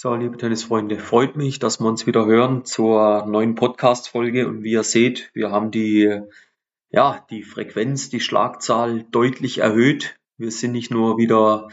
So, 0.00 0.14
liebe 0.14 0.36
Tennisfreunde, 0.36 0.96
freut 0.96 1.34
mich, 1.34 1.58
dass 1.58 1.80
wir 1.80 1.88
uns 1.88 2.06
wieder 2.06 2.24
hören 2.24 2.64
zur 2.64 3.26
neuen 3.26 3.56
Podcast-Folge. 3.56 4.46
Und 4.46 4.62
wie 4.62 4.70
ihr 4.70 4.84
seht, 4.84 5.28
wir 5.34 5.50
haben 5.50 5.72
die, 5.72 6.20
ja, 6.90 7.26
die 7.30 7.42
Frequenz, 7.42 8.08
die 8.08 8.20
Schlagzahl 8.20 9.06
deutlich 9.10 9.58
erhöht. 9.58 10.16
Wir 10.36 10.52
sind 10.52 10.70
nicht 10.70 10.92
nur 10.92 11.18
wieder 11.18 11.68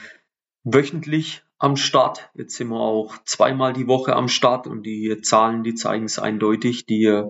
wöchentlich 0.64 1.44
am 1.60 1.78
Start, 1.78 2.32
jetzt 2.34 2.56
sind 2.56 2.70
wir 2.70 2.80
auch 2.80 3.16
zweimal 3.26 3.74
die 3.74 3.86
Woche 3.86 4.16
am 4.16 4.28
Start 4.28 4.66
und 4.66 4.82
die 4.88 5.22
Zahlen, 5.22 5.62
die 5.62 5.76
zeigen 5.76 6.06
es 6.06 6.18
eindeutig. 6.18 6.88
Die 6.88 7.26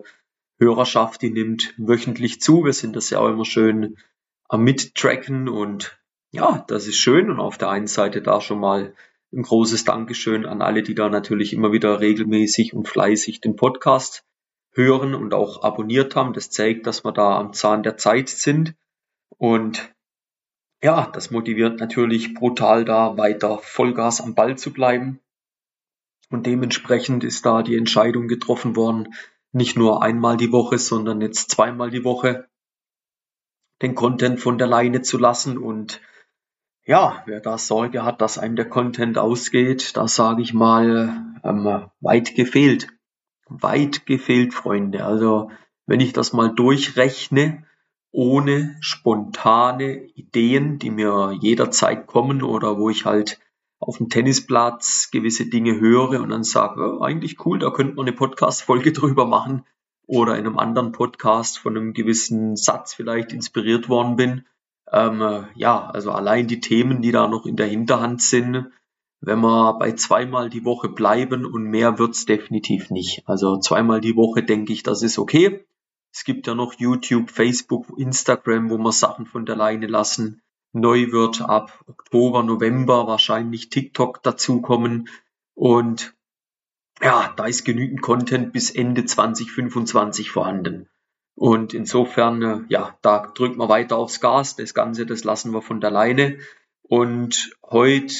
Hörerschaft, 0.59 1.21
die 1.21 1.29
nimmt 1.29 1.73
wöchentlich 1.75 2.39
zu. 2.39 2.63
Wir 2.63 2.71
sind 2.71 2.95
das 2.95 3.09
ja 3.09 3.19
auch 3.19 3.27
immer 3.27 3.43
schön 3.43 3.97
am 4.47 4.63
Mittracken 4.63 5.49
und 5.49 5.99
ja, 6.31 6.63
das 6.69 6.87
ist 6.87 6.95
schön. 6.95 7.29
Und 7.29 7.41
auf 7.41 7.57
der 7.57 7.69
einen 7.69 7.87
Seite 7.87 8.21
da 8.21 8.39
schon 8.39 8.61
mal 8.61 8.93
ein 9.35 9.43
großes 9.43 9.83
Dankeschön 9.83 10.45
an 10.45 10.61
alle, 10.61 10.81
die 10.81 10.95
da 10.95 11.09
natürlich 11.09 11.53
immer 11.53 11.71
wieder 11.71 11.99
regelmäßig 11.99 12.73
und 12.73 12.87
fleißig 12.87 13.41
den 13.41 13.55
Podcast 13.55 14.25
hören 14.71 15.13
und 15.13 15.33
auch 15.33 15.63
abonniert 15.63 16.15
haben. 16.15 16.33
Das 16.33 16.49
zeigt, 16.49 16.87
dass 16.87 17.03
wir 17.03 17.11
da 17.11 17.37
am 17.37 17.53
Zahn 17.53 17.83
der 17.83 17.97
Zeit 17.97 18.29
sind. 18.29 18.75
Und 19.37 19.93
ja, 20.81 21.09
das 21.13 21.31
motiviert 21.31 21.79
natürlich 21.79 22.33
brutal 22.33 22.85
da 22.85 23.17
weiter 23.17 23.59
Vollgas 23.59 24.21
am 24.21 24.35
Ball 24.35 24.57
zu 24.57 24.71
bleiben. 24.71 25.19
Und 26.29 26.45
dementsprechend 26.45 27.23
ist 27.23 27.45
da 27.45 27.61
die 27.61 27.77
Entscheidung 27.77 28.27
getroffen 28.27 28.75
worden, 28.75 29.13
nicht 29.51 29.77
nur 29.77 30.01
einmal 30.01 30.37
die 30.37 30.51
Woche, 30.51 30.77
sondern 30.77 31.21
jetzt 31.21 31.51
zweimal 31.51 31.91
die 31.91 32.03
Woche 32.03 32.47
den 33.81 33.95
Content 33.95 34.39
von 34.39 34.57
der 34.57 34.67
Leine 34.67 35.01
zu 35.01 35.17
lassen 35.17 35.57
und 35.57 36.01
ja, 36.85 37.23
wer 37.25 37.39
da 37.39 37.57
Sorge 37.57 38.03
hat, 38.03 38.21
dass 38.21 38.37
einem 38.37 38.55
der 38.55 38.69
Content 38.69 39.17
ausgeht, 39.17 39.97
da 39.97 40.07
sage 40.07 40.41
ich 40.43 40.53
mal, 40.53 41.35
ähm, 41.43 41.89
weit 41.99 42.35
gefehlt. 42.35 42.87
Weit 43.47 44.05
gefehlt, 44.05 44.53
Freunde. 44.53 45.03
Also 45.03 45.51
wenn 45.87 45.99
ich 45.99 46.13
das 46.13 46.33
mal 46.33 46.53
durchrechne, 46.53 47.63
ohne 48.11 48.77
spontane 48.79 50.05
Ideen, 50.13 50.79
die 50.79 50.89
mir 50.89 51.35
jederzeit 51.39 52.07
kommen 52.07 52.43
oder 52.43 52.77
wo 52.77 52.89
ich 52.89 53.05
halt 53.05 53.39
auf 53.79 53.97
dem 53.97 54.09
Tennisplatz 54.09 55.09
gewisse 55.11 55.47
Dinge 55.47 55.79
höre 55.79 56.21
und 56.21 56.29
dann 56.29 56.43
sage, 56.43 56.81
oh, 56.81 57.01
eigentlich 57.01 57.45
cool, 57.45 57.59
da 57.59 57.71
könnte 57.71 57.95
man 57.95 58.07
eine 58.07 58.15
Podcast-Folge 58.15 58.91
drüber 58.93 59.25
machen 59.25 59.65
oder 60.07 60.37
in 60.37 60.45
einem 60.45 60.59
anderen 60.59 60.91
Podcast 60.91 61.57
von 61.59 61.75
einem 61.75 61.93
gewissen 61.93 62.55
Satz 62.55 62.93
vielleicht 62.93 63.33
inspiriert 63.33 63.89
worden 63.89 64.15
bin 64.15 64.45
ähm, 64.95 65.47
ja, 65.55 65.87
also 65.87 66.11
allein 66.11 66.47
die 66.47 66.61
Themen, 66.61 67.01
die 67.01 67.11
da 67.11 67.27
noch 67.27 67.45
in 67.45 67.57
der 67.57 67.67
Hinterhand 67.67 68.21
sind, 68.21 68.71
wenn 69.19 69.41
wir 69.41 69.73
bei 69.77 69.91
zweimal 69.91 70.49
die 70.49 70.63
Woche 70.63 70.87
bleiben 70.87 71.45
und 71.45 71.63
mehr 71.63 71.99
wird's 71.99 72.25
definitiv 72.25 72.91
nicht. 72.91 73.23
Also 73.25 73.59
zweimal 73.59 73.99
die 73.99 74.15
Woche 74.15 74.43
denke 74.43 74.71
ich, 74.71 74.83
das 74.83 75.01
ist 75.03 75.19
okay. 75.19 75.65
Es 76.13 76.23
gibt 76.23 76.47
ja 76.47 76.55
noch 76.55 76.75
YouTube, 76.75 77.29
Facebook, 77.29 77.87
Instagram, 77.97 78.69
wo 78.69 78.77
wir 78.77 78.93
Sachen 78.93 79.25
von 79.25 79.45
der 79.45 79.57
Leine 79.57 79.87
lassen. 79.87 80.41
Neu 80.71 81.11
wird 81.11 81.41
ab 81.41 81.83
Oktober, 81.87 82.43
November 82.43 83.05
wahrscheinlich 83.05 83.69
TikTok 83.69 84.23
dazukommen. 84.23 85.09
Und 85.55 86.15
ja, 87.01 87.33
da 87.35 87.47
ist 87.47 87.65
genügend 87.65 88.01
Content 88.01 88.53
bis 88.53 88.71
Ende 88.71 89.03
2025 89.03 90.31
vorhanden. 90.31 90.87
Und 91.35 91.73
insofern, 91.73 92.41
äh, 92.41 92.59
ja, 92.69 92.97
da 93.01 93.31
drücken 93.35 93.57
wir 93.57 93.69
weiter 93.69 93.97
aufs 93.97 94.21
Gas. 94.21 94.55
Das 94.55 94.73
Ganze, 94.73 95.05
das 95.05 95.23
lassen 95.23 95.51
wir 95.51 95.61
von 95.61 95.81
der 95.81 95.91
Leine. 95.91 96.37
Und 96.81 97.51
heute, 97.63 98.15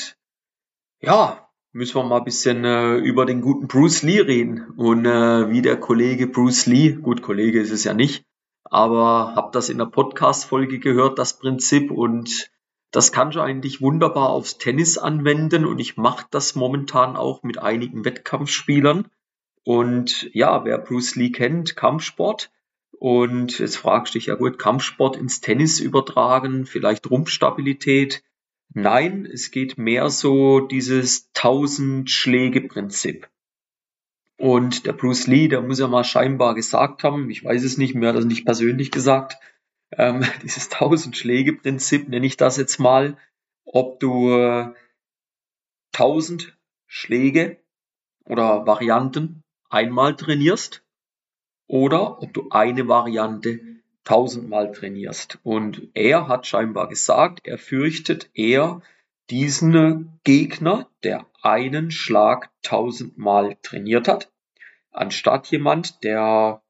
ja, 0.99 1.47
müssen 1.71 1.95
wir 1.95 2.03
mal 2.03 2.17
ein 2.17 2.25
bisschen 2.25 2.65
äh, 2.65 2.95
über 2.97 3.25
den 3.25 3.41
guten 3.41 3.67
Bruce 3.67 4.01
Lee 4.03 4.19
reden. 4.19 4.71
Und 4.75 5.05
äh, 5.05 5.49
wie 5.49 5.61
der 5.61 5.77
Kollege 5.77 6.27
Bruce 6.27 6.65
Lee, 6.65 6.93
gut, 6.93 7.21
Kollege 7.21 7.61
ist 7.61 7.71
es 7.71 7.83
ja 7.85 7.93
nicht, 7.93 8.25
aber 8.63 9.33
hab 9.35 9.51
das 9.53 9.69
in 9.69 9.77
der 9.77 9.85
Podcast-Folge 9.85 10.79
gehört, 10.79 11.17
das 11.17 11.37
Prinzip. 11.39 11.91
Und 11.91 12.49
das 12.91 13.11
kann 13.11 13.31
schon 13.31 13.41
eigentlich 13.41 13.81
wunderbar 13.81 14.29
aufs 14.29 14.57
Tennis 14.57 14.97
anwenden. 14.97 15.65
Und 15.65 15.79
ich 15.79 15.95
mache 15.95 16.25
das 16.31 16.55
momentan 16.55 17.15
auch 17.15 17.43
mit 17.43 17.59
einigen 17.59 18.03
Wettkampfspielern. 18.03 19.07
Und 19.63 20.29
ja, 20.33 20.65
wer 20.65 20.77
Bruce 20.77 21.15
Lee 21.15 21.31
kennt, 21.31 21.75
Kampfsport, 21.75 22.51
und 22.99 23.59
jetzt 23.59 23.77
fragst 23.77 24.13
du 24.13 24.19
dich, 24.19 24.27
ja 24.27 24.35
gut, 24.35 24.57
Kampfsport 24.57 25.17
ins 25.17 25.41
Tennis 25.41 25.79
übertragen, 25.79 26.65
vielleicht 26.65 27.09
Rumpfstabilität. 27.09 28.23
Nein, 28.73 29.25
es 29.25 29.51
geht 29.51 29.77
mehr 29.77 30.09
so 30.09 30.59
dieses 30.59 31.31
Tausend-Schläge-Prinzip. 31.33 33.29
Und 34.37 34.85
der 34.85 34.93
Bruce 34.93 35.27
Lee, 35.27 35.47
der 35.47 35.61
muss 35.61 35.79
ja 35.79 35.87
mal 35.87 36.03
scheinbar 36.03 36.55
gesagt 36.55 37.03
haben, 37.03 37.29
ich 37.29 37.43
weiß 37.43 37.63
es 37.63 37.77
nicht, 37.77 37.95
mir 37.95 38.09
hat 38.09 38.15
das 38.15 38.25
nicht 38.25 38.45
persönlich 38.45 38.91
gesagt, 38.91 39.37
ähm, 39.91 40.23
dieses 40.43 40.69
Tausend-Schläge-Prinzip 40.69 42.09
nenne 42.09 42.25
ich 42.25 42.37
das 42.37 42.57
jetzt 42.57 42.79
mal, 42.79 43.17
ob 43.65 43.99
du 43.99 44.31
äh, 44.31 44.73
tausend 45.91 46.57
Schläge 46.87 47.57
oder 48.25 48.65
Varianten 48.67 49.43
einmal 49.69 50.15
trainierst 50.15 50.84
oder 51.67 52.21
ob 52.21 52.33
du 52.33 52.49
eine 52.51 52.87
Variante 52.87 53.59
tausendmal 54.03 54.71
trainierst. 54.71 55.39
Und 55.43 55.89
er 55.93 56.27
hat 56.27 56.45
scheinbar 56.47 56.87
gesagt, 56.87 57.41
er 57.43 57.57
fürchtet 57.57 58.29
eher 58.33 58.81
diesen 59.29 60.19
Gegner, 60.23 60.87
der 61.03 61.25
einen 61.41 61.91
Schlag 61.91 62.51
tausendmal 62.61 63.57
trainiert 63.63 64.07
hat, 64.07 64.31
anstatt 64.91 65.47
jemand, 65.47 66.03
der 66.03 66.61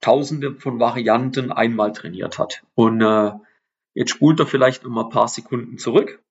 tausende 0.00 0.54
von 0.56 0.78
Varianten 0.80 1.50
einmal 1.50 1.92
trainiert 1.92 2.38
hat. 2.38 2.62
Und 2.74 3.00
äh, 3.00 3.32
jetzt 3.94 4.10
spult 4.10 4.38
er 4.40 4.46
vielleicht 4.46 4.84
noch 4.84 4.90
mal 4.90 5.04
ein 5.04 5.10
paar 5.10 5.28
Sekunden 5.28 5.78
zurück, 5.78 6.22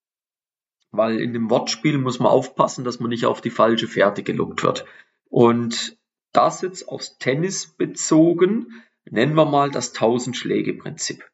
weil 0.91 1.19
in 1.19 1.33
dem 1.33 1.49
Wortspiel 1.49 1.97
muss 1.97 2.19
man 2.19 2.31
aufpassen, 2.31 2.83
dass 2.83 2.99
man 2.99 3.09
nicht 3.09 3.25
auf 3.25 3.41
die 3.41 3.49
falsche 3.49 3.87
Fährte 3.87 4.23
gelockt 4.23 4.61
wird. 4.61 4.85
Und 5.29 5.97
das 6.33 6.61
jetzt 6.61 6.87
aufs 6.87 7.17
Tennis 7.17 7.67
bezogen, 7.67 8.83
nennen 9.05 9.35
wir 9.35 9.45
mal 9.45 9.71
das 9.71 9.93
1000-Schläge-Prinzip. 9.95 11.29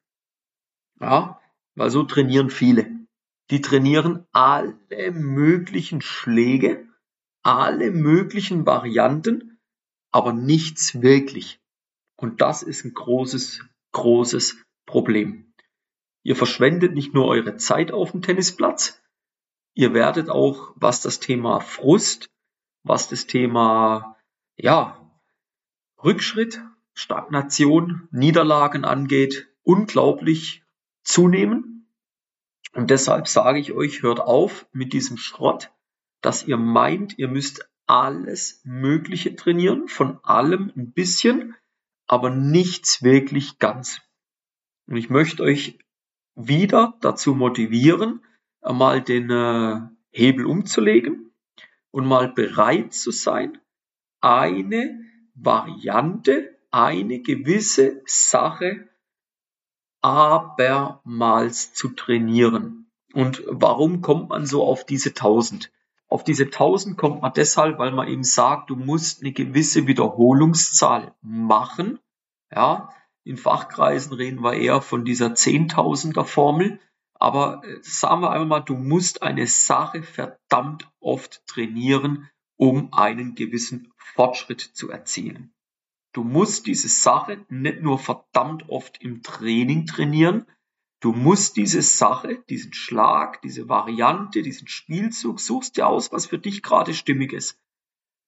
Ja, 1.00 1.42
weil 1.76 1.90
so 1.90 2.04
trainieren 2.04 2.50
viele. 2.50 2.90
Die 3.50 3.62
trainieren 3.62 4.26
alle 4.32 5.12
möglichen 5.12 6.02
Schläge, 6.02 6.88
alle 7.44 7.92
möglichen 7.92 8.66
Varianten, 8.66 9.60
aber 10.12 10.34
nichts 10.34 11.02
wirklich. 11.02 11.60
Und 12.18 12.42
das 12.42 12.64
ist 12.64 12.84
ein 12.84 12.94
großes, 12.94 13.64
großes 13.94 14.58
Problem. 14.86 15.54
Ihr 16.24 16.36
verschwendet 16.36 16.94
nicht 16.94 17.14
nur 17.14 17.28
eure 17.28 17.56
Zeit 17.56 17.92
auf 17.92 18.12
dem 18.12 18.22
Tennisplatz, 18.22 19.02
ihr 19.76 19.94
werdet 19.94 20.30
auch, 20.30 20.74
was 20.76 21.02
das 21.02 21.20
Thema 21.20 21.62
Frust, 21.62 22.28
was 22.84 23.08
das 23.08 23.28
Thema 23.28 24.17
ja, 24.58 25.12
Rückschritt, 26.04 26.62
Stagnation, 26.94 28.08
Niederlagen 28.12 28.86
angeht, 28.86 29.48
unglaublich 29.64 30.64
zunehmen. 31.04 31.88
Und 32.74 32.90
deshalb 32.90 33.28
sage 33.28 33.60
ich 33.60 33.74
euch, 33.74 34.02
hört 34.02 34.20
auf 34.20 34.68
mit 34.72 34.94
diesem 34.94 35.18
Schrott, 35.18 35.72
dass 36.22 36.46
ihr 36.46 36.58
meint, 36.58 37.18
ihr 37.18 37.28
müsst 37.28 37.70
alles 37.86 38.62
Mögliche 38.66 39.36
trainieren, 39.36 39.88
von 39.88 40.20
allem 40.24 40.72
ein 40.76 40.92
bisschen, 40.92 41.56
aber 42.08 42.30
nichts 42.30 43.04
wirklich 43.04 43.60
ganz. 43.60 44.02
Und 44.88 44.98
ich 44.98 45.10
möchte 45.10 45.44
euch 45.44 45.80
wieder 46.36 46.98
dazu 47.02 47.34
motivieren, 47.34 48.24
einmal 48.62 49.02
den 49.02 49.30
äh, 49.30 49.82
Hebel 50.10 50.46
umzulegen 50.46 51.32
und 51.92 52.06
mal 52.06 52.32
bereit 52.32 52.94
zu 52.94 53.12
sein, 53.12 53.60
eine 54.28 55.00
Variante, 55.36 56.58
eine 56.72 57.22
gewisse 57.22 58.02
Sache 58.06 58.90
abermals 60.02 61.74
zu 61.74 61.90
trainieren. 61.90 62.92
Und 63.14 63.44
warum 63.48 64.02
kommt 64.02 64.30
man 64.30 64.46
so 64.46 64.64
auf 64.64 64.86
diese 64.86 65.10
1000? 65.10 65.72
Auf 66.10 66.24
diese 66.24 66.46
1000 66.46 66.98
kommt 66.98 67.22
man 67.22 67.34
deshalb, 67.34 67.80
weil 67.80 67.92
man 67.92 68.08
eben 68.08 68.24
sagt, 68.24 68.70
du 68.70 68.76
musst 68.76 69.22
eine 69.22 69.32
gewisse 69.32 69.88
Wiederholungszahl 69.88 71.16
machen. 71.22 72.00
Ja, 72.52 72.90
in 73.24 73.38
Fachkreisen 73.38 74.14
reden 74.14 74.42
wir 74.42 74.54
eher 74.54 74.82
von 74.82 75.04
dieser 75.04 75.28
10.000er 75.28 76.24
Formel. 76.24 76.80
Aber 77.14 77.62
äh, 77.66 77.80
sagen 77.82 78.22
wir 78.22 78.32
einmal 78.32 78.48
mal, 78.48 78.60
du 78.62 78.76
musst 78.76 79.24
eine 79.24 79.48
Sache 79.48 80.04
verdammt 80.04 80.90
oft 81.00 81.46
trainieren, 81.48 82.30
um 82.58 82.94
einen 82.94 83.36
gewissen 83.36 83.94
Fortschritt 83.96 84.62
zu 84.62 84.90
erzielen. 84.90 85.54
Du 86.14 86.24
musst 86.24 86.68
diese 86.68 86.90
Sache 86.90 87.46
nicht 87.50 87.82
nur 87.82 88.00
verdammt 88.00 88.70
oft 88.70 89.02
im 89.02 89.22
Training 89.22 89.86
trainieren, 89.86 90.46
Du 91.00 91.12
musst 91.12 91.58
diese 91.58 91.84
Sache, 91.84 92.44
diesen 92.50 92.74
Schlag, 92.74 93.42
diese 93.44 93.70
Variante, 93.70 94.42
diesen 94.42 94.68
Spielzug, 94.68 95.40
suchst 95.40 95.78
dir 95.78 95.86
aus, 95.86 96.12
was 96.12 96.26
für 96.26 96.40
dich 96.40 96.64
gerade 96.64 96.96
stimmig 96.96 97.34
ist. 97.34 97.60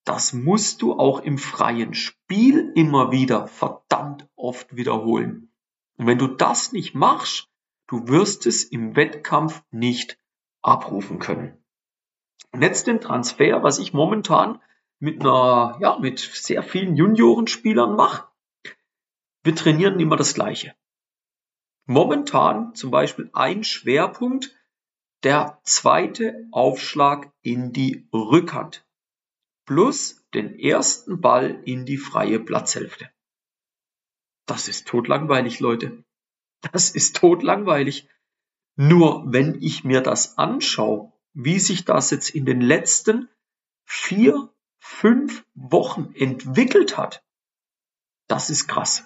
Das 0.05 0.33
musst 0.33 0.83
du 0.83 0.93
auch 0.93 1.19
im 1.21 1.39
freien 1.39 1.95
Spiel 1.95 2.71
immer 2.75 3.11
wieder 3.11 3.47
verdammt 3.47 4.29
oft 4.35 4.75
wiederholen. 4.75 5.51
Und 5.97 6.05
wenn 6.05 6.19
du 6.19 6.27
das 6.27 6.71
nicht 6.71 6.93
machst, 6.93 7.49
du 7.87 8.07
wirst 8.07 8.45
es 8.45 8.63
im 8.63 8.95
Wettkampf 8.95 9.63
nicht 9.71 10.19
abrufen 10.61 11.17
können. 11.17 11.58
Und 12.51 12.61
jetzt 12.61 12.87
den 12.87 13.01
Transfer, 13.01 13.63
was 13.63 13.79
ich 13.79 13.93
momentan 13.93 14.61
mit 14.99 15.21
einer, 15.21 15.77
ja, 15.81 15.97
mit 15.99 16.19
sehr 16.19 16.63
vielen 16.63 16.95
Juniorenspielern 16.95 17.95
mache. 17.95 18.27
Wir 19.43 19.55
trainieren 19.55 19.99
immer 19.99 20.17
das 20.17 20.33
Gleiche 20.33 20.75
momentan 21.89 22.75
zum 22.75 22.91
Beispiel 22.91 23.31
ein 23.33 23.63
Schwerpunkt 23.63 24.55
der 25.23 25.59
zweite 25.63 26.47
Aufschlag 26.51 27.33
in 27.41 27.73
die 27.73 28.07
Rückhand 28.13 28.85
plus 29.65 30.23
den 30.35 30.57
ersten 30.59 31.19
Ball 31.19 31.61
in 31.65 31.85
die 31.85 31.97
freie 31.97 32.39
Platzhälfte. 32.39 33.09
Das 34.45 34.67
ist 34.67 34.87
totlangweilig, 34.87 35.59
Leute. 35.59 36.03
Das 36.71 36.91
ist 36.91 37.15
totlangweilig. 37.15 38.07
Nur 38.75 39.23
wenn 39.25 39.59
ich 39.59 39.83
mir 39.83 40.01
das 40.01 40.37
anschaue, 40.37 41.11
wie 41.33 41.59
sich 41.59 41.85
das 41.85 42.11
jetzt 42.11 42.29
in 42.29 42.45
den 42.45 42.61
letzten 42.61 43.29
vier, 43.85 44.53
fünf 44.77 45.45
Wochen 45.53 46.13
entwickelt 46.15 46.97
hat, 46.97 47.23
das 48.27 48.49
ist 48.49 48.67
krass. 48.67 49.03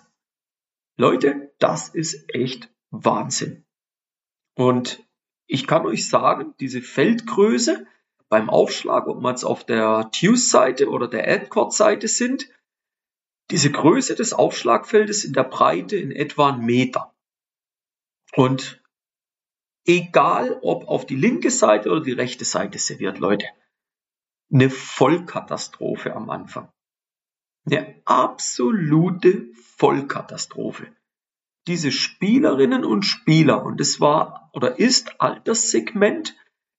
Leute, 0.98 1.54
das 1.60 1.90
ist 1.90 2.34
echt 2.34 2.70
Wahnsinn. 2.92 3.66
Und 4.56 5.04
ich 5.48 5.66
kann 5.66 5.86
euch 5.86 6.08
sagen, 6.08 6.54
diese 6.60 6.82
Feldgröße 6.82 7.88
beim 8.30 8.50
Aufschlag, 8.50 9.08
ob 9.08 9.22
wir 9.22 9.30
jetzt 9.30 9.44
auf 9.44 9.66
der 9.66 10.10
Tuse-Seite 10.12 10.90
oder 10.90 11.08
der 11.08 11.28
Adcord-Seite 11.28 12.08
sind, 12.08 12.50
diese 13.52 13.72
Größe 13.72 14.16
des 14.16 14.34
Aufschlagfeldes 14.34 15.26
in 15.26 15.34
der 15.34 15.44
Breite 15.44 15.98
in 15.98 16.12
etwa 16.12 16.50
einen 16.50 16.66
Meter. 16.66 17.14
Und 18.36 18.83
egal 19.86 20.60
ob 20.62 20.88
auf 20.88 21.06
die 21.06 21.16
linke 21.16 21.52
Seite 21.52 21.90
oder 21.90 22.02
die 22.02 22.14
rechte 22.14 22.46
Seite 22.46 22.80
serviert, 22.80 23.20
Leute, 23.20 23.48
eine 24.52 24.70
Vollkatastrophe 24.70 26.16
am 26.16 26.30
Anfang. 26.30 26.70
Eine 27.66 28.02
absolute 28.06 29.48
Vollkatastrophe 29.54 30.88
diese 31.68 31.92
Spielerinnen 31.92 32.84
und 32.84 33.04
Spieler, 33.04 33.64
und 33.64 33.80
es 33.80 34.00
war 34.00 34.50
oder 34.54 34.80
ist 34.80 35.22
Alterssegment 35.22 36.36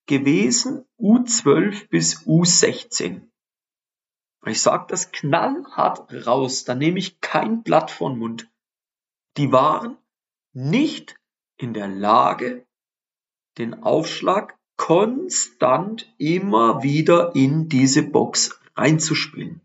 gewesen 0.06 0.84
U12 0.98 1.88
bis 1.88 2.18
U16. 2.26 3.22
Ich 4.46 4.60
sage 4.60 4.86
das 4.88 5.10
knallhart 5.10 6.26
raus, 6.26 6.64
da 6.64 6.74
nehme 6.74 6.98
ich 6.98 7.20
kein 7.20 7.62
Blatt 7.62 7.90
von 7.90 8.18
Mund. 8.18 8.50
Die 9.38 9.52
waren 9.52 9.96
nicht 10.52 11.16
in 11.56 11.72
der 11.72 11.88
Lage, 11.88 12.66
den 13.58 13.82
Aufschlag 13.82 14.58
konstant 14.76 16.12
immer 16.18 16.82
wieder 16.82 17.34
in 17.34 17.68
diese 17.68 18.02
Box 18.02 18.60
reinzuspielen. 18.76 19.60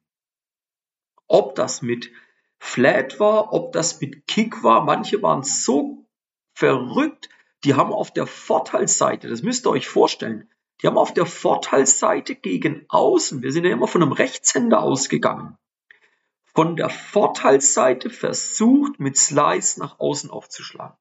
Ob 1.28 1.56
das 1.56 1.82
mit 1.82 2.12
Flat 2.60 3.20
war, 3.20 3.54
ob 3.54 3.72
das 3.72 4.02
mit 4.02 4.28
Kick 4.28 4.64
war. 4.64 4.84
Manche 4.84 5.22
waren 5.22 5.44
so 5.44 6.06
verrückt, 6.54 7.30
die 7.64 7.74
haben 7.74 7.94
auf 7.94 8.12
der 8.12 8.28
Vorteilsseite, 8.28 9.30
das 9.30 9.44
müsst 9.44 9.66
ihr 9.66 9.72
euch 9.72 9.88
vorstellen, 9.88 10.50
die 10.82 10.88
haben 10.88 10.98
auf 10.98 11.14
der 11.14 11.26
Vorteilsseite 11.26 12.36
gegen 12.36 12.86
außen, 12.90 13.42
wir 13.42 13.52
sind 13.52 13.66
ja 13.66 13.72
immer 13.72 13.88
von 13.88 14.04
einem 14.04 14.12
Rechtshänder 14.12 14.82
ausgegangen, 14.82 15.58
von 16.54 16.76
der 16.76 16.90
Vorteilsseite 16.90 18.10
versucht, 18.10 19.00
mit 19.00 19.18
Slice 19.18 19.80
nach 19.80 20.00
außen 20.00 20.30
aufzuschlagen. 20.30 20.98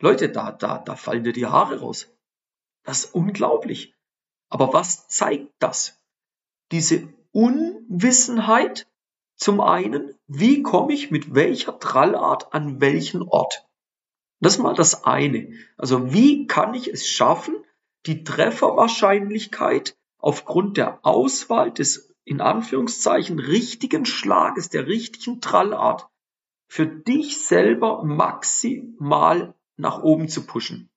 Leute, 0.00 0.28
da, 0.28 0.52
da, 0.52 0.78
da 0.78 0.96
fallen 0.96 1.24
dir 1.24 1.32
die 1.32 1.46
Haare 1.46 1.80
raus. 1.80 2.08
Das 2.84 3.04
ist 3.04 3.14
unglaublich. 3.14 3.94
Aber 4.48 4.72
was 4.72 5.08
zeigt 5.08 5.52
das? 5.58 6.00
Diese 6.70 7.08
Unwissenheit 7.32 8.86
zum 9.36 9.60
einen, 9.60 10.14
wie 10.26 10.62
komme 10.62 10.92
ich 10.92 11.10
mit 11.10 11.34
welcher 11.34 11.78
Trallart 11.78 12.54
an 12.54 12.80
welchen 12.80 13.22
Ort? 13.22 13.66
Das 14.40 14.54
ist 14.54 14.58
mal 14.62 14.74
das 14.74 15.04
eine. 15.04 15.52
Also 15.76 16.12
wie 16.12 16.46
kann 16.46 16.74
ich 16.74 16.88
es 16.88 17.06
schaffen, 17.06 17.56
die 18.06 18.24
Trefferwahrscheinlichkeit 18.24 19.96
aufgrund 20.18 20.76
der 20.76 21.04
Auswahl 21.04 21.72
des 21.72 22.14
in 22.24 22.40
Anführungszeichen 22.40 23.38
richtigen 23.38 24.04
Schlages, 24.04 24.68
der 24.68 24.86
richtigen 24.86 25.40
Trallart 25.40 26.08
für 26.66 26.86
dich 26.86 27.44
selber 27.44 28.02
maximal 28.04 29.54
nach 29.76 30.02
oben 30.02 30.28
zu 30.28 30.46
pushen. 30.46 30.90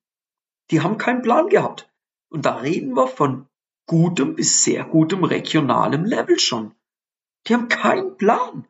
Die 0.71 0.81
haben 0.81 0.97
keinen 0.97 1.21
Plan 1.21 1.47
gehabt. 1.47 1.91
Und 2.29 2.45
da 2.45 2.57
reden 2.57 2.95
wir 2.95 3.07
von 3.07 3.47
gutem 3.87 4.35
bis 4.35 4.63
sehr 4.63 4.85
gutem 4.85 5.23
regionalem 5.23 6.05
Level 6.05 6.39
schon. 6.39 6.75
Die 7.47 7.53
haben 7.53 7.69
keinen 7.69 8.17
Plan. 8.17 8.67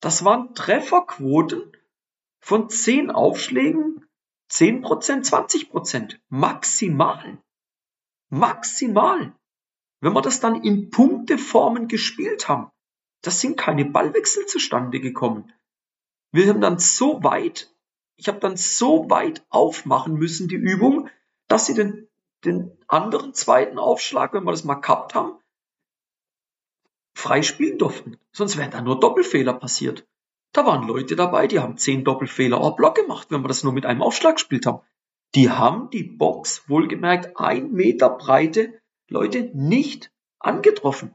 Das 0.00 0.24
waren 0.24 0.54
Trefferquoten 0.54 1.72
von 2.40 2.68
10 2.68 3.10
Aufschlägen, 3.10 4.06
10 4.48 4.82
Prozent, 4.82 5.24
20 5.24 5.70
Prozent. 5.70 6.20
Maximal. 6.28 7.38
Maximal. 8.28 9.34
Wenn 10.00 10.12
wir 10.12 10.20
das 10.20 10.40
dann 10.40 10.62
in 10.62 10.90
Punkteformen 10.90 11.88
gespielt 11.88 12.48
haben, 12.48 12.70
das 13.22 13.40
sind 13.40 13.56
keine 13.56 13.86
Ballwechsel 13.86 14.44
zustande 14.44 15.00
gekommen. 15.00 15.50
Wir 16.30 16.48
haben 16.48 16.60
dann 16.60 16.78
so 16.78 17.22
weit, 17.22 17.73
ich 18.16 18.28
habe 18.28 18.38
dann 18.40 18.56
so 18.56 19.10
weit 19.10 19.44
aufmachen 19.48 20.14
müssen, 20.14 20.48
die 20.48 20.56
Übung, 20.56 21.08
dass 21.48 21.66
sie 21.66 21.74
den, 21.74 22.08
den 22.44 22.70
anderen 22.86 23.34
zweiten 23.34 23.78
Aufschlag, 23.78 24.32
wenn 24.32 24.44
wir 24.44 24.52
das 24.52 24.64
mal 24.64 24.74
gehabt 24.74 25.14
haben, 25.14 25.38
frei 27.14 27.42
spielen 27.42 27.78
durften. 27.78 28.18
Sonst 28.32 28.56
wären 28.56 28.70
da 28.70 28.80
nur 28.80 29.00
Doppelfehler 29.00 29.54
passiert. 29.54 30.06
Da 30.52 30.66
waren 30.66 30.86
Leute 30.86 31.16
dabei, 31.16 31.46
die 31.46 31.58
haben 31.58 31.78
zehn 31.78 32.04
Doppelfehler 32.04 32.60
au 32.60 32.72
Block 32.72 32.94
gemacht, 32.94 33.28
wenn 33.30 33.42
wir 33.42 33.48
das 33.48 33.64
nur 33.64 33.72
mit 33.72 33.86
einem 33.86 34.02
Aufschlag 34.02 34.36
gespielt 34.36 34.66
haben. 34.66 34.82
Die 35.34 35.50
haben 35.50 35.90
die 35.90 36.04
Box, 36.04 36.68
wohlgemerkt 36.68 37.36
ein 37.38 37.72
Meter 37.72 38.08
Breite, 38.10 38.80
Leute 39.08 39.50
nicht 39.54 40.12
angetroffen. 40.38 41.14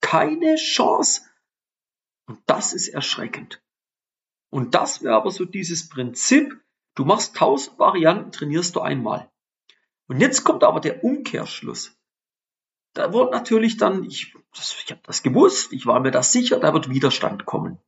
Keine 0.00 0.56
Chance. 0.56 1.22
Und 2.26 2.40
das 2.46 2.72
ist 2.72 2.88
erschreckend. 2.88 3.62
Und 4.52 4.74
das 4.74 5.02
wäre 5.02 5.16
aber 5.16 5.30
so 5.30 5.44
dieses 5.44 5.88
Prinzip, 5.88 6.60
du 6.94 7.04
machst 7.04 7.34
tausend 7.34 7.78
Varianten, 7.78 8.32
trainierst 8.32 8.76
du 8.76 8.80
einmal. 8.80 9.30
Und 10.06 10.20
jetzt 10.20 10.44
kommt 10.44 10.62
aber 10.62 10.80
der 10.80 11.02
Umkehrschluss 11.02 11.96
da 12.94 13.12
wurde 13.12 13.30
natürlich 13.30 13.76
dann, 13.76 14.04
ich, 14.04 14.34
ich 14.54 14.90
habe 14.90 15.00
das 15.04 15.22
gewusst, 15.22 15.72
ich 15.72 15.86
war 15.86 16.00
mir 16.00 16.10
da 16.10 16.22
sicher, 16.22 16.58
da 16.58 16.72
wird 16.74 16.90
Widerstand 16.90 17.46
kommen. 17.46 17.78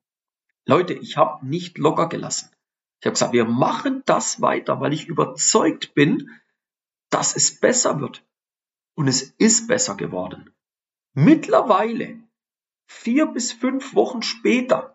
Leute, 0.67 0.95
ich 0.95 1.17
habe 1.17 1.47
nicht 1.47 1.79
locker 1.79 2.09
gelassen. 2.09 2.51
Ich 3.01 3.07
habe 3.07 3.13
gesagt, 3.13 3.33
wir 3.35 3.45
machen 3.45 4.03
das 4.07 4.41
weiter, 4.41 4.81
weil 4.81 4.95
ich 4.95 5.07
überzeugt 5.07 5.95
bin, 5.95 6.31
dass 7.11 7.37
es 7.37 7.61
besser 7.61 8.01
wird. 8.01 8.25
Und 8.95 9.09
es 9.09 9.23
ist 9.23 9.67
besser 9.67 9.95
geworden. 9.95 10.51
Mittlerweile, 11.13 12.19
vier 12.87 13.27
bis 13.27 13.53
fünf 13.53 13.95
Wochen 13.95 14.23
später, 14.23 14.94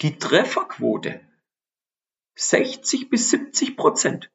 die 0.00 0.18
Trefferquote 0.18 1.20
60 2.34 3.10
bis 3.10 3.30
70 3.30 3.76
Prozent. 3.76 4.30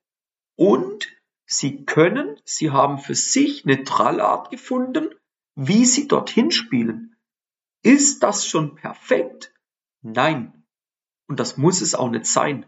Und 0.56 1.08
Sie 1.46 1.86
können, 1.86 2.40
Sie 2.44 2.72
haben 2.72 2.98
für 2.98 3.16
sich 3.16 3.66
eine 3.66 3.84
Trallart 3.84 4.52
gefunden, 4.52 5.10
wie 5.56 5.86
Sie 5.86 6.08
dorthin 6.08 6.52
spielen. 6.52 7.16
Ist 7.84 8.22
das 8.24 8.46
schon 8.46 8.76
perfekt? 8.76 9.54
Nein. 10.02 10.66
Und 11.28 11.40
das 11.40 11.58
muss 11.58 11.82
es 11.82 11.96
auch 11.96 12.10
nicht 12.10 12.26
sein. 12.26 12.66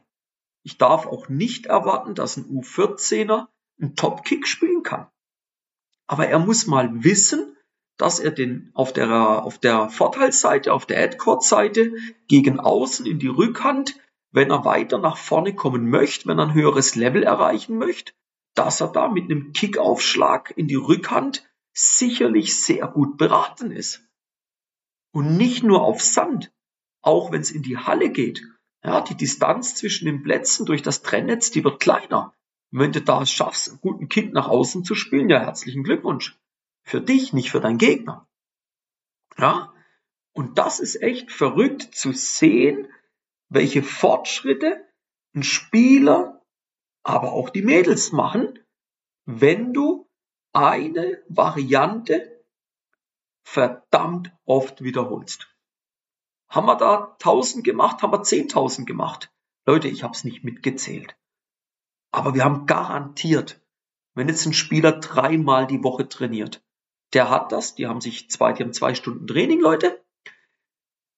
Ich 0.63 0.77
darf 0.77 1.05
auch 1.05 1.29
nicht 1.29 1.65
erwarten, 1.67 2.15
dass 2.15 2.37
ein 2.37 2.45
U14er 2.45 3.47
einen 3.79 3.95
Topkick 3.95 4.47
spielen 4.47 4.83
kann. 4.83 5.07
Aber 6.07 6.27
er 6.27 6.39
muss 6.39 6.67
mal 6.67 7.03
wissen, 7.03 7.55
dass 7.99 8.19
er 8.19 8.31
den 8.31 8.71
auf 8.73 8.93
der, 8.93 9.43
auf 9.43 9.59
der 9.59 9.89
Vorteilsseite, 9.89 10.73
auf 10.73 10.85
der 10.85 11.03
Adcord-Seite 11.03 11.93
gegen 12.27 12.59
außen 12.59 13.05
in 13.05 13.19
die 13.19 13.27
Rückhand, 13.27 13.95
wenn 14.31 14.49
er 14.51 14.65
weiter 14.65 14.97
nach 14.97 15.17
vorne 15.17 15.53
kommen 15.53 15.89
möchte, 15.89 16.27
wenn 16.27 16.39
er 16.39 16.47
ein 16.47 16.53
höheres 16.53 16.95
Level 16.95 17.23
erreichen 17.23 17.77
möchte, 17.77 18.13
dass 18.55 18.79
er 18.79 18.87
da 18.87 19.09
mit 19.09 19.25
einem 19.25 19.51
Kickaufschlag 19.51 20.53
in 20.55 20.67
die 20.67 20.75
Rückhand 20.75 21.47
sicherlich 21.73 22.55
sehr 22.63 22.87
gut 22.87 23.17
beraten 23.17 23.71
ist. 23.71 24.01
Und 25.11 25.37
nicht 25.37 25.63
nur 25.63 25.81
auf 25.81 26.01
Sand, 26.01 26.51
auch 27.01 27.31
wenn 27.31 27.41
es 27.41 27.51
in 27.51 27.63
die 27.63 27.77
Halle 27.77 28.09
geht, 28.09 28.41
Ja, 28.81 29.01
die 29.01 29.15
Distanz 29.15 29.75
zwischen 29.75 30.05
den 30.05 30.23
Plätzen 30.23 30.65
durch 30.65 30.81
das 30.81 31.01
Trennnetz, 31.01 31.51
die 31.51 31.65
wird 31.65 31.81
kleiner. 31.81 32.33
Wenn 32.71 32.93
du 32.93 33.01
da 33.01 33.25
schaffst, 33.25 33.69
einen 33.69 33.81
guten 33.81 34.07
Kind 34.07 34.31
nach 34.33 34.47
außen 34.47 34.85
zu 34.85 34.95
spielen, 34.95 35.29
ja, 35.29 35.39
herzlichen 35.39 35.83
Glückwunsch. 35.83 36.39
Für 36.89 37.01
dich, 37.01 37.33
nicht 37.33 37.51
für 37.51 37.61
deinen 37.61 37.77
Gegner. 37.77 38.27
Ja, 39.37 39.71
und 40.33 40.57
das 40.57 40.79
ist 40.79 40.99
echt 41.03 41.31
verrückt 41.31 41.93
zu 41.93 42.13
sehen, 42.13 42.91
welche 43.47 43.83
Fortschritte 43.83 44.87
ein 45.35 45.43
Spieler, 45.43 46.43
aber 47.03 47.33
auch 47.33 47.51
die 47.51 47.61
Mädels 47.61 48.11
machen, 48.11 48.57
wenn 49.25 49.71
du 49.71 50.09
eine 50.51 51.23
Variante 51.27 52.43
verdammt 53.43 54.35
oft 54.45 54.81
wiederholst. 54.81 55.47
Haben 56.49 56.65
wir 56.65 56.75
da 56.75 57.11
1000 57.19 57.63
gemacht, 57.63 58.01
haben 58.01 58.13
wir 58.13 58.23
10.000 58.23 58.85
gemacht. 58.85 59.31
Leute, 59.67 59.89
ich 59.89 60.01
habe 60.01 60.15
es 60.15 60.23
nicht 60.23 60.43
mitgezählt. 60.43 61.15
Aber 62.09 62.33
wir 62.33 62.43
haben 62.43 62.65
garantiert, 62.65 63.61
wenn 64.15 64.27
jetzt 64.27 64.47
ein 64.47 64.53
Spieler 64.53 64.93
dreimal 64.93 65.67
die 65.67 65.83
Woche 65.83 66.09
trainiert, 66.09 66.63
der 67.13 67.29
hat 67.29 67.51
das, 67.51 67.75
die 67.75 67.87
haben 67.87 68.01
sich 68.01 68.29
zwei, 68.29 68.53
die 68.53 68.63
haben 68.63 68.73
zwei 68.73 68.93
Stunden 68.95 69.27
Training, 69.27 69.61
Leute. 69.61 70.03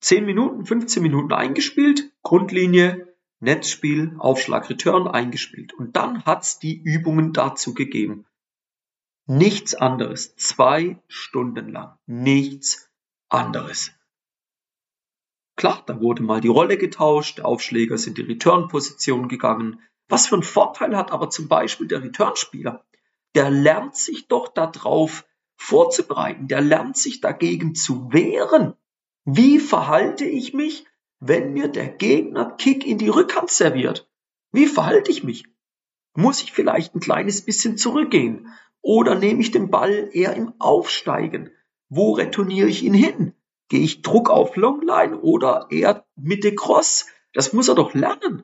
10 0.02 0.26
Minuten, 0.26 0.66
15 0.66 1.04
Minuten 1.04 1.32
eingespielt, 1.32 2.12
Grundlinie, 2.24 3.14
Netzspiel, 3.40 4.16
Aufschlag, 4.18 4.70
Return 4.70 5.08
eingespielt. 5.08 5.74
Und 5.74 5.96
dann 5.96 6.26
hat's 6.26 6.60
die 6.60 6.76
Übungen 6.82 7.34
dazu 7.34 7.74
gegeben. 7.74 8.26
Nichts 9.28 9.76
anderes. 9.76 10.36
Zwei 10.36 11.00
Stunden 11.08 11.70
lang. 11.70 11.98
Nichts 12.08 12.92
anderes. 13.30 13.92
Klar, 15.56 15.84
da 15.86 16.02
wurde 16.02 16.24
mal 16.24 16.42
die 16.42 16.48
Rolle 16.48 16.78
getauscht, 16.78 17.42
Aufschläger 17.42 17.98
sind 17.98 18.18
die 18.18 18.24
Return-Position 18.24 19.28
gegangen. 19.28 19.80
Was 20.08 20.28
für 20.28 20.36
einen 20.36 20.44
Vorteil 20.44 20.98
hat 20.98 21.12
aber 21.12 21.30
zum 21.30 21.48
Beispiel 21.48 21.88
der 21.88 22.02
Return-Spieler? 22.02 22.84
Der 23.36 23.50
lernt 23.50 23.96
sich 23.96 24.28
doch 24.28 24.48
darauf 24.48 25.26
vorzubereiten, 25.62 26.48
der 26.48 26.60
lernt 26.60 26.98
sich 26.98 27.22
dagegen 27.22 27.76
zu 27.76 28.12
wehren. 28.12 28.74
Wie 29.26 29.60
verhalte 29.60 30.26
ich 30.26 30.54
mich, 30.54 30.86
wenn 31.20 31.54
mir 31.54 31.68
der 31.68 31.88
Gegner 31.88 32.56
Kick 32.58 32.86
in 32.86 32.98
die 32.98 33.10
Rückhand 33.10 33.52
serviert? 33.52 34.10
Wie 34.52 34.66
verhalte 34.66 35.12
ich 35.12 35.24
mich? 35.24 35.46
Muss 36.16 36.42
ich 36.42 36.52
vielleicht 36.52 36.96
ein 36.96 37.00
kleines 37.00 37.44
bisschen 37.44 37.78
zurückgehen? 37.78 38.48
Oder 38.82 39.14
nehme 39.14 39.40
ich 39.42 39.52
den 39.52 39.70
Ball 39.70 40.10
eher 40.12 40.34
im 40.34 40.54
Aufsteigen? 40.58 41.52
Wo 41.90 42.14
retourniere 42.14 42.68
ich 42.68 42.84
ihn 42.84 42.96
hin? 42.96 43.34
Gehe 43.70 43.82
ich 43.82 44.02
Druck 44.02 44.32
auf 44.32 44.56
Longline 44.56 45.20
oder 45.22 45.68
eher 45.70 46.06
Mitte 46.16 46.56
Cross? 46.56 47.06
Das 47.34 47.54
muss 47.54 47.68
er 47.68 47.76
doch 47.76 47.94
lernen. 47.94 48.44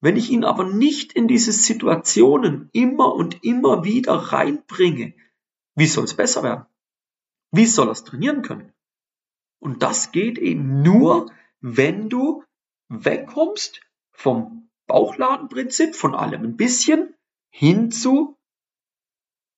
Wenn 0.00 0.16
ich 0.16 0.30
ihn 0.30 0.44
aber 0.44 0.64
nicht 0.64 1.14
in 1.14 1.26
diese 1.26 1.50
Situationen 1.50 2.70
immer 2.72 3.12
und 3.14 3.42
immer 3.42 3.84
wieder 3.84 4.14
reinbringe, 4.14 5.14
wie 5.74 5.86
soll 5.86 6.04
es 6.04 6.14
besser 6.14 6.42
werden? 6.42 6.66
Wie 7.50 7.66
soll 7.66 7.88
er 7.88 7.92
es 7.92 8.04
trainieren 8.04 8.42
können? 8.42 8.72
Und 9.60 9.82
das 9.82 10.12
geht 10.12 10.38
eben 10.38 10.82
nur, 10.82 11.30
wenn 11.60 12.08
du 12.08 12.44
wegkommst 12.88 13.80
vom 14.12 14.68
Bauchladenprinzip, 14.86 15.94
von 15.94 16.14
allem 16.14 16.42
ein 16.42 16.56
bisschen, 16.56 17.14
hin 17.50 17.90
zu 17.90 18.36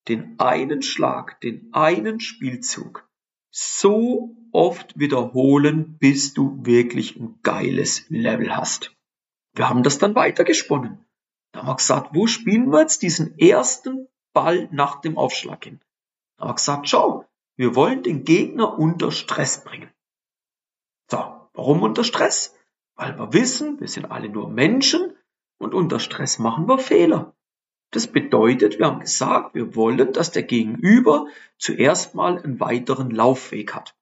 den 0.08 0.38
einen 0.38 0.82
Schlag, 0.82 1.40
den 1.40 1.72
einen 1.72 2.20
Spielzug 2.20 3.08
so 3.50 4.36
oft 4.52 4.98
wiederholen, 4.98 5.96
bis 5.98 6.34
du 6.34 6.64
wirklich 6.64 7.16
ein 7.16 7.40
geiles 7.42 8.08
Level 8.08 8.54
hast. 8.56 8.94
Wir 9.54 9.68
haben 9.68 9.82
das 9.82 9.98
dann 9.98 10.14
weitergesponnen. 10.14 11.04
Da 11.52 11.60
haben 11.60 11.68
wir 11.68 11.76
gesagt, 11.76 12.10
wo 12.14 12.26
spielen 12.26 12.70
wir 12.70 12.80
jetzt 12.80 13.02
diesen 13.02 13.38
ersten 13.38 14.08
Ball 14.34 14.68
nach 14.70 15.00
dem 15.00 15.16
Aufschlag 15.16 15.64
hin? 15.64 15.80
Wir 16.38 16.54
gesagt, 16.54 16.88
schau, 16.88 17.24
wir 17.56 17.74
wollen 17.74 18.02
den 18.02 18.24
Gegner 18.24 18.78
unter 18.78 19.10
Stress 19.10 19.64
bringen. 19.64 19.90
So, 21.10 21.18
warum 21.54 21.82
unter 21.82 22.04
Stress? 22.04 22.54
Weil 22.94 23.18
wir 23.18 23.32
wissen, 23.32 23.80
wir 23.80 23.88
sind 23.88 24.06
alle 24.06 24.28
nur 24.28 24.48
Menschen 24.48 25.16
und 25.58 25.74
unter 25.74 26.00
Stress 26.00 26.38
machen 26.38 26.68
wir 26.68 26.78
Fehler. 26.78 27.34
Das 27.90 28.08
bedeutet, 28.08 28.78
wir 28.78 28.86
haben 28.86 29.00
gesagt, 29.00 29.54
wir 29.54 29.74
wollen, 29.74 30.12
dass 30.12 30.30
der 30.30 30.42
Gegenüber 30.42 31.28
zuerst 31.56 32.14
mal 32.14 32.38
einen 32.38 32.60
weiteren 32.60 33.10
Laufweg 33.10 33.74
hat. 33.74 33.96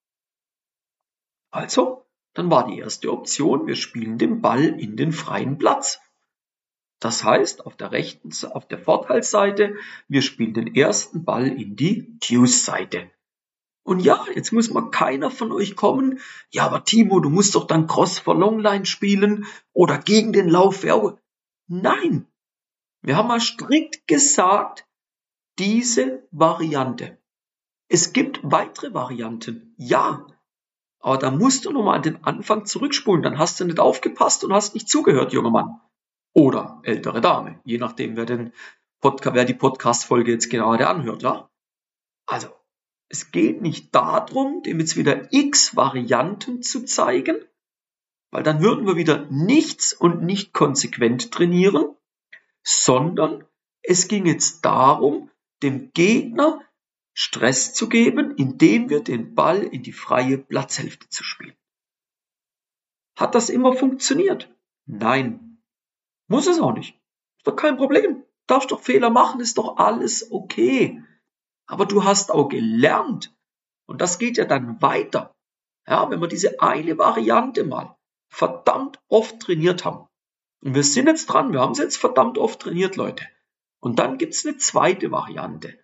Also, 1.50 2.04
dann 2.32 2.50
war 2.50 2.66
die 2.66 2.78
erste 2.78 3.12
Option, 3.12 3.66
wir 3.66 3.76
spielen 3.76 4.18
den 4.18 4.40
Ball 4.40 4.64
in 4.64 4.96
den 4.96 5.12
freien 5.12 5.58
Platz. 5.58 6.00
Das 7.04 7.23
heißt, 7.23 7.66
auf 7.66 7.76
der 7.76 7.92
rechten, 7.92 8.30
auf 8.52 8.66
der 8.66 8.78
Vorteilsseite, 8.78 9.76
wir 10.08 10.23
spielen 10.23 10.54
den 10.54 10.75
ersten 10.75 11.23
Ball 11.23 11.49
in 11.49 11.76
die 11.76 12.18
Deuce-Seite. 12.18 13.11
Und 13.82 14.00
ja, 14.00 14.25
jetzt 14.34 14.52
muss 14.52 14.70
mal 14.70 14.90
keiner 14.90 15.30
von 15.30 15.52
euch 15.52 15.76
kommen. 15.76 16.18
Ja, 16.50 16.64
aber 16.64 16.82
Timo, 16.84 17.20
du 17.20 17.28
musst 17.28 17.56
doch 17.56 17.66
dann 17.66 17.88
Cross 17.88 18.20
for 18.20 18.34
Longline 18.34 18.87
spielen 18.87 19.44
oder 19.75 19.99
gegen 19.99 20.32
den 20.32 20.49
Lauf. 20.49 20.82
Nein, 21.66 22.26
wir 23.02 23.18
haben 23.18 23.28
mal 23.28 23.42
strikt 23.42 24.08
gesagt, 24.08 24.87
diese 25.58 26.26
Variante. 26.30 27.18
Es 27.88 28.14
gibt 28.14 28.40
weitere 28.42 28.94
Varianten, 28.94 29.75
ja. 29.76 30.26
Aber 31.00 31.18
da 31.18 31.30
musst 31.30 31.66
du 31.66 31.70
nochmal 31.70 31.96
an 31.96 32.02
den 32.02 32.25
Anfang 32.25 32.64
zurückspulen. 32.64 33.23
Dann 33.23 33.38
hast 33.38 33.61
du 33.61 33.66
nicht 33.66 33.78
aufgepasst 33.78 34.42
und 34.42 34.54
hast 34.54 34.73
nicht 34.73 34.88
zugehört, 34.88 35.34
junger 35.34 35.50
Mann. 35.50 35.80
Oder 36.34 36.80
ältere 36.82 37.20
Dame. 37.20 37.60
Je 37.64 37.78
nachdem, 37.78 38.16
wer, 38.16 38.26
den 38.26 38.52
Podcast, 39.00 39.34
wer 39.34 39.44
die 39.44 39.54
Podcast-Folge 39.54 40.32
jetzt 40.32 40.50
genauer 40.50 40.80
anhört, 40.80 41.22
ja. 41.22 41.48
Also, 42.26 42.48
es 43.08 43.30
geht 43.30 43.62
nicht 43.62 43.94
darum, 43.94 44.62
dem 44.62 44.80
jetzt 44.80 44.96
wieder 44.96 45.32
x 45.32 45.76
Varianten 45.76 46.62
zu 46.62 46.84
zeigen, 46.84 47.36
weil 48.32 48.42
dann 48.42 48.60
würden 48.60 48.86
wir 48.86 48.96
wieder 48.96 49.26
nichts 49.30 49.92
und 49.92 50.22
nicht 50.22 50.52
konsequent 50.52 51.30
trainieren, 51.30 51.94
sondern 52.64 53.44
es 53.82 54.08
ging 54.08 54.26
jetzt 54.26 54.64
darum, 54.64 55.30
dem 55.62 55.92
Gegner 55.92 56.60
Stress 57.12 57.74
zu 57.74 57.88
geben, 57.88 58.34
indem 58.36 58.90
wir 58.90 59.00
den 59.00 59.36
Ball 59.36 59.62
in 59.62 59.84
die 59.84 59.92
freie 59.92 60.36
Platzhälfte 60.36 61.08
zu 61.08 61.22
spielen. 61.22 61.54
Hat 63.16 63.36
das 63.36 63.50
immer 63.50 63.74
funktioniert? 63.74 64.52
Nein. 64.86 65.53
Muss 66.34 66.48
es 66.48 66.58
auch 66.58 66.72
nicht. 66.72 67.00
Ist 67.38 67.46
doch 67.46 67.54
kein 67.54 67.76
Problem. 67.76 68.24
Darfst 68.48 68.72
doch 68.72 68.80
Fehler 68.80 69.08
machen, 69.08 69.40
ist 69.40 69.56
doch 69.56 69.76
alles 69.76 70.32
okay. 70.32 71.00
Aber 71.66 71.86
du 71.86 72.02
hast 72.02 72.32
auch 72.32 72.48
gelernt. 72.48 73.32
Und 73.86 74.00
das 74.00 74.18
geht 74.18 74.36
ja 74.36 74.44
dann 74.44 74.82
weiter. 74.82 75.32
Ja, 75.86 76.10
wenn 76.10 76.20
wir 76.20 76.26
diese 76.26 76.60
eine 76.60 76.98
Variante 76.98 77.62
mal 77.62 77.96
verdammt 78.28 78.98
oft 79.06 79.38
trainiert 79.38 79.84
haben, 79.84 80.08
und 80.60 80.74
wir 80.74 80.82
sind 80.82 81.06
jetzt 81.06 81.26
dran, 81.26 81.52
wir 81.52 81.60
haben 81.60 81.70
es 81.70 81.78
jetzt 81.78 81.98
verdammt 81.98 82.36
oft 82.36 82.58
trainiert, 82.58 82.96
Leute. 82.96 83.24
Und 83.78 84.00
dann 84.00 84.18
gibt's 84.18 84.44
eine 84.44 84.56
zweite 84.56 85.12
Variante. 85.12 85.78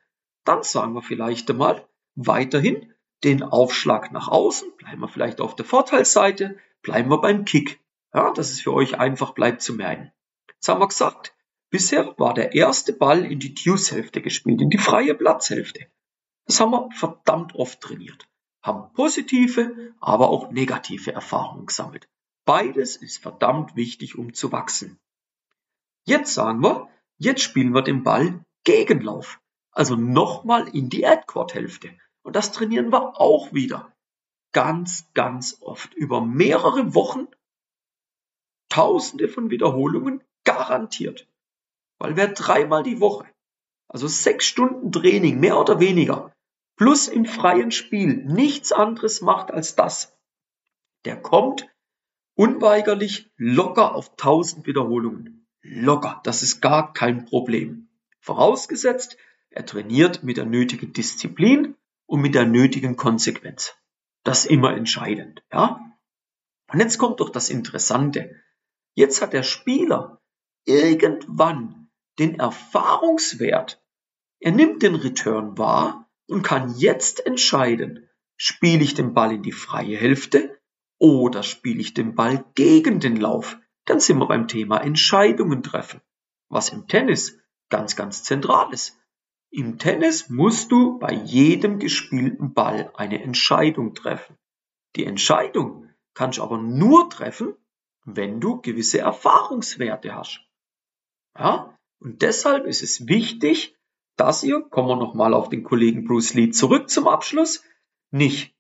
Dann 0.45 0.65
sagen 0.65 0.95
wir 0.95 1.03
vielleicht 1.03 1.49
einmal 1.49 1.87
weiterhin 2.17 2.93
den 3.23 3.45
Aufschlag 3.45 4.11
nach 4.11 4.27
außen, 4.27 4.73
bleiben 4.79 5.01
wir 5.01 5.09
vielleicht 5.09 5.41
auf 5.41 5.55
der 5.55 5.65
Vorteilsseite, 5.65 6.59
bleiben 6.83 7.09
wir 7.09 7.21
beim 7.21 7.45
Kick. 7.45 7.79
Ja, 8.13 8.33
dass 8.33 8.51
es 8.51 8.63
für 8.63 8.73
euch 8.73 8.99
einfach 8.99 9.31
bleibt 9.31 9.63
zu 9.63 9.75
merken. 9.75 10.11
Jetzt 10.61 10.69
haben 10.69 10.81
wir 10.81 10.89
gesagt, 10.89 11.35
bisher 11.71 12.15
war 12.19 12.35
der 12.35 12.55
erste 12.55 12.93
Ball 12.93 13.25
in 13.25 13.39
die 13.39 13.55
Deuce-Hälfte 13.55 14.21
gespielt, 14.21 14.61
in 14.61 14.69
die 14.69 14.77
freie 14.77 15.15
Platzhälfte. 15.15 15.87
Das 16.45 16.61
haben 16.61 16.73
wir 16.73 16.91
verdammt 16.93 17.55
oft 17.55 17.81
trainiert. 17.81 18.29
Haben 18.63 18.93
positive, 18.93 19.95
aber 20.01 20.29
auch 20.29 20.51
negative 20.51 21.13
Erfahrungen 21.13 21.65
gesammelt. 21.65 22.11
Beides 22.45 22.97
ist 22.97 23.23
verdammt 23.23 23.75
wichtig, 23.75 24.19
um 24.19 24.35
zu 24.35 24.53
wachsen. 24.53 24.99
Jetzt 26.05 26.35
sagen 26.35 26.63
wir, 26.63 26.91
jetzt 27.17 27.41
spielen 27.41 27.73
wir 27.73 27.83
den 27.83 28.03
Ball 28.03 28.45
Gegenlauf. 28.65 29.41
Also 29.71 29.97
nochmal 29.97 30.69
in 30.69 30.91
die 30.91 31.07
Adcord-Hälfte. 31.07 31.97
Und 32.21 32.37
das 32.37 32.53
trainieren 32.53 32.93
wir 32.93 33.19
auch 33.19 33.55
wieder. 33.55 33.95
Ganz, 34.53 35.07
ganz 35.15 35.57
oft. 35.63 35.95
Über 35.95 36.21
mehrere 36.21 36.95
Wochen. 36.95 37.29
Tausende 38.69 39.29
von 39.29 39.51
Wiederholungen 39.51 40.10
garantiert. 40.71 41.27
Weil 41.99 42.17
wer 42.17 42.29
dreimal 42.29 42.83
die 42.83 43.01
Woche, 43.01 43.27
also 43.89 44.07
sechs 44.07 44.47
Stunden 44.47 44.93
Training, 44.93 45.41
mehr 45.41 45.59
oder 45.59 45.81
weniger, 45.81 46.33
plus 46.77 47.09
im 47.09 47.25
freien 47.25 47.73
Spiel 47.73 48.25
nichts 48.25 48.73
anderes 48.73 49.21
macht 49.21 49.51
als 49.51 49.75
das, 49.75 50.17
der 51.05 51.21
kommt 51.21 51.69
unweigerlich 52.35 53.31
locker 53.37 53.95
auf 53.95 54.13
1000 54.13 54.67
Wiederholungen. 54.67 55.47
Locker, 55.63 56.21
das 56.25 56.43
ist 56.43 56.61
gar 56.61 56.93
kein 56.93 57.27
Problem. 57.27 57.89
Vorausgesetzt, 58.21 59.17
er 59.51 59.67
trainiert 59.67 60.23
mit 60.23 60.37
der 60.37 60.47
nötigen 60.47 60.93
Disziplin 60.93 61.75
und 62.07 62.21
mit 62.21 62.35
der 62.35 62.47
nötigen 62.47 62.97
Konsequenz. 62.97 63.75
Das 64.23 64.45
ist 64.45 64.51
immer 64.51 64.75
entscheidend, 64.75 65.43
ja? 65.53 65.81
Und 66.73 66.79
jetzt 66.79 66.99
kommt 66.99 67.19
doch 67.21 67.31
das 67.31 67.51
Interessante. 67.51 68.37
Jetzt 68.95 69.21
hat 69.21 69.33
der 69.33 69.43
Spieler 69.43 70.20
irgendwann 70.65 71.91
den 72.19 72.39
Erfahrungswert. 72.39 73.83
Er 74.41 74.53
nimmt 74.53 74.83
den 74.83 74.95
Return 74.95 75.59
wahr 75.59 76.11
und 76.27 76.43
kann 76.43 76.75
jetzt 76.77 77.25
entscheiden, 77.27 78.09
spiele 78.37 78.83
ich 78.83 78.95
den 78.95 79.15
Ball 79.15 79.33
in 79.33 79.43
die 79.43 79.53
freie 79.53 79.97
Hälfte 79.97 80.59
oder 80.99 81.43
spiele 81.43 81.81
ich 81.81 81.95
den 81.95 82.15
Ball 82.15 82.45
gegen 82.55 83.01
den 83.01 83.17
Lauf. 83.17 83.59
Dann 83.85 84.01
sind 84.01 84.19
wir 84.19 84.29
beim 84.29 84.49
Thema 84.49 84.79
Entscheidungen 84.79 85.63
treffen, 85.63 86.01
was 86.49 86.71
im 86.71 86.87
Tennis 86.87 87.39
ganz, 87.71 87.97
ganz 87.97 88.23
zentral 88.23 88.73
ist. 88.73 88.99
Im 89.51 89.79
Tennis 89.79 90.29
musst 90.29 90.71
du 90.71 90.99
bei 90.99 91.13
jedem 91.13 91.79
gespielten 91.79 92.55
Ball 92.55 92.93
eine 92.95 93.23
Entscheidung 93.23 93.95
treffen. 93.95 94.37
Die 94.97 95.05
Entscheidung 95.05 95.89
kannst 96.15 96.39
du 96.39 96.43
aber 96.43 96.59
nur 96.59 97.11
treffen, 97.11 97.55
wenn 98.05 98.41
du 98.41 98.61
gewisse 98.61 99.01
Erfahrungswerte 99.01 100.15
hast. 100.15 100.41
Ja? 101.39 101.79
Und 102.01 102.23
deshalb 102.23 102.67
ist 102.67 102.83
es 102.83 103.07
wichtig, 103.07 103.77
dass 104.17 104.43
ihr, 104.43 104.61
kommen 104.63 104.89
wir 104.89 104.97
nochmal 104.97 105.35
auf 105.35 105.49
den 105.49 105.65
Kollegen 105.65 106.05
Bruce 106.05 106.35
Lee 106.35 106.51
zurück 106.51 106.91
zum 106.91 107.09
Abschluss, 107.09 107.63
nicht 108.11 108.55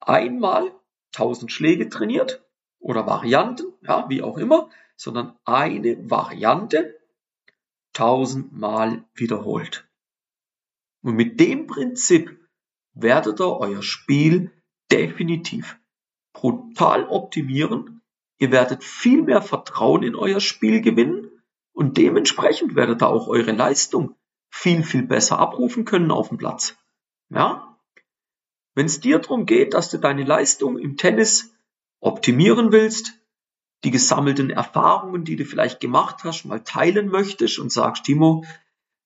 einmal 0.00 0.74
1000 1.14 1.52
Schläge 1.52 1.88
trainiert 1.88 2.44
oder 2.78 3.06
Varianten, 3.06 3.72
ja, 3.82 4.08
wie 4.08 4.22
auch 4.22 4.38
immer, 4.38 4.70
sondern 4.96 5.38
eine 5.44 6.10
Variante 6.10 6.98
tausendmal 7.92 9.04
wiederholt. 9.14 9.88
Und 11.02 11.14
mit 11.14 11.40
dem 11.40 11.66
Prinzip 11.66 12.38
werdet 12.94 13.40
ihr 13.40 13.56
euer 13.56 13.82
Spiel 13.82 14.52
definitiv 14.90 15.78
brutal 16.32 17.04
optimieren. 17.08 18.01
Ihr 18.42 18.50
werdet 18.50 18.82
viel 18.82 19.22
mehr 19.22 19.40
Vertrauen 19.40 20.02
in 20.02 20.16
euer 20.16 20.40
Spiel 20.40 20.80
gewinnen 20.80 21.30
und 21.72 21.96
dementsprechend 21.96 22.74
werdet 22.74 23.00
ihr 23.00 23.06
auch 23.06 23.28
eure 23.28 23.52
Leistung 23.52 24.16
viel, 24.50 24.82
viel 24.82 25.04
besser 25.04 25.38
abrufen 25.38 25.84
können 25.84 26.10
auf 26.10 26.30
dem 26.30 26.38
Platz. 26.38 26.74
Ja? 27.28 27.78
Wenn 28.74 28.86
es 28.86 28.98
dir 28.98 29.20
darum 29.20 29.46
geht, 29.46 29.74
dass 29.74 29.90
du 29.90 29.98
deine 29.98 30.24
Leistung 30.24 30.76
im 30.76 30.96
Tennis 30.96 31.54
optimieren 32.00 32.72
willst, 32.72 33.12
die 33.84 33.92
gesammelten 33.92 34.50
Erfahrungen, 34.50 35.22
die 35.22 35.36
du 35.36 35.44
vielleicht 35.44 35.78
gemacht 35.78 36.24
hast, 36.24 36.44
mal 36.44 36.64
teilen 36.64 37.10
möchtest 37.10 37.60
und 37.60 37.70
sagst, 37.70 38.02
Timo, 38.02 38.44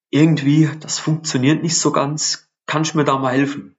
irgendwie, 0.08 0.70
das 0.80 0.98
funktioniert 0.98 1.62
nicht 1.62 1.76
so 1.76 1.92
ganz, 1.92 2.48
kannst 2.64 2.94
du 2.94 2.96
mir 2.96 3.04
da 3.04 3.18
mal 3.18 3.34
helfen? 3.34 3.76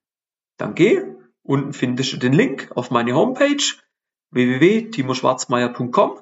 Dann 0.57 0.75
geh, 0.75 1.01
unten 1.41 1.73
findest 1.73 2.13
du 2.13 2.17
den 2.17 2.33
Link 2.33 2.71
auf 2.75 2.91
meine 2.91 3.15
Homepage 3.15 3.63
www.timoschwarzmeier.com. 4.31 6.19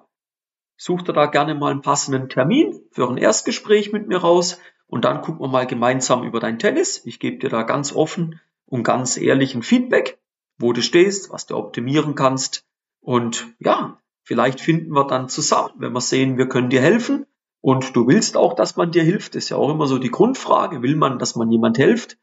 Such 0.77 1.01
dir 1.03 1.13
da 1.13 1.25
gerne 1.27 1.55
mal 1.55 1.71
einen 1.71 1.81
passenden 1.81 2.29
Termin 2.29 2.81
für 2.91 3.09
ein 3.09 3.17
Erstgespräch 3.17 3.91
mit 3.91 4.07
mir 4.07 4.17
raus 4.17 4.59
und 4.87 5.05
dann 5.05 5.21
gucken 5.21 5.41
wir 5.41 5.47
mal 5.47 5.67
gemeinsam 5.67 6.23
über 6.23 6.39
dein 6.39 6.59
Tennis. 6.59 7.01
Ich 7.05 7.19
gebe 7.19 7.37
dir 7.37 7.49
da 7.49 7.63
ganz 7.63 7.93
offen 7.93 8.41
und 8.65 8.83
ganz 8.83 9.17
ehrlichen 9.17 9.63
Feedback, 9.63 10.19
wo 10.57 10.73
du 10.73 10.81
stehst, 10.81 11.31
was 11.31 11.45
du 11.45 11.55
optimieren 11.55 12.15
kannst. 12.15 12.65
Und 13.01 13.47
ja, 13.59 13.99
Vielleicht 14.25 14.59
finden 14.59 14.91
wir 14.91 15.05
dann 15.05 15.29
zusammen, 15.29 15.75
wenn 15.77 15.93
wir 15.93 16.01
sehen, 16.01 16.39
wir 16.39 16.49
können 16.49 16.71
dir 16.71 16.81
helfen 16.81 17.27
und 17.61 17.95
du 17.95 18.07
willst 18.07 18.37
auch, 18.37 18.55
dass 18.55 18.75
man 18.75 18.91
dir 18.91 19.03
hilft. 19.03 19.35
Das 19.35 19.43
ist 19.43 19.49
ja 19.49 19.57
auch 19.57 19.69
immer 19.69 19.85
so 19.85 19.99
die 19.99 20.09
Grundfrage. 20.09 20.81
Will 20.81 20.95
man, 20.95 21.19
dass 21.19 21.35
man 21.35 21.51
jemand 21.51 21.77
hilft? 21.77 22.17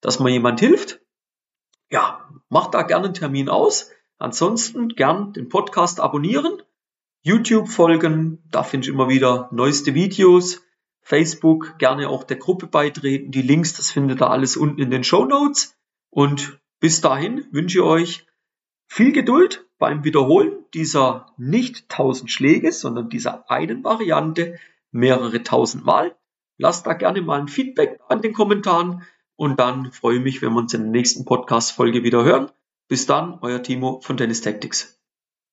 Dass 0.00 0.20
man 0.20 0.32
jemand 0.32 0.60
hilft? 0.60 1.00
Ja, 1.90 2.30
mach 2.48 2.68
da 2.68 2.82
gerne 2.82 3.06
einen 3.06 3.14
Termin 3.14 3.48
aus. 3.48 3.90
Ansonsten 4.20 4.90
gern 4.90 5.32
den 5.32 5.48
Podcast 5.48 5.98
abonnieren, 5.98 6.62
YouTube 7.22 7.70
folgen, 7.70 8.42
da 8.50 8.62
finde 8.62 8.86
ich 8.86 8.92
immer 8.92 9.08
wieder 9.08 9.48
neueste 9.50 9.94
Videos, 9.94 10.60
Facebook 11.00 11.78
gerne 11.78 12.10
auch 12.10 12.22
der 12.24 12.36
Gruppe 12.36 12.66
beitreten. 12.66 13.30
Die 13.30 13.40
Links, 13.40 13.72
das 13.72 13.90
findet 13.90 14.20
ihr 14.20 14.30
alles 14.30 14.58
unten 14.58 14.82
in 14.82 14.90
den 14.90 15.04
Show 15.04 15.24
Notes. 15.24 15.74
Und 16.10 16.60
bis 16.80 17.00
dahin 17.00 17.46
wünsche 17.50 17.78
ich 17.78 17.84
euch 17.84 18.26
viel 18.86 19.12
Geduld 19.12 19.66
beim 19.78 20.04
Wiederholen 20.04 20.66
dieser 20.74 21.32
nicht 21.38 21.88
tausend 21.88 22.30
Schläge, 22.30 22.72
sondern 22.72 23.08
dieser 23.08 23.50
einen 23.50 23.82
Variante 23.84 24.58
mehrere 24.90 25.42
tausend 25.42 25.86
Mal. 25.86 26.14
Lasst 26.58 26.86
da 26.86 26.92
gerne 26.92 27.22
mal 27.22 27.40
ein 27.40 27.48
Feedback 27.48 27.98
an 28.08 28.20
den 28.20 28.34
Kommentaren 28.34 29.02
und 29.36 29.58
dann 29.58 29.92
freue 29.92 30.18
ich 30.18 30.22
mich, 30.22 30.42
wenn 30.42 30.52
wir 30.52 30.58
uns 30.58 30.74
in 30.74 30.82
der 30.82 30.90
nächsten 30.90 31.24
Podcast-Folge 31.24 32.04
wieder 32.04 32.22
hören. 32.22 32.50
Bis 32.90 33.06
dann, 33.06 33.38
euer 33.40 33.62
Timo 33.62 34.00
von 34.00 34.16
Tennis 34.16 34.40
Tactics. 34.40 34.99